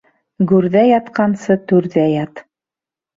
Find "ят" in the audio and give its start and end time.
2.13-2.43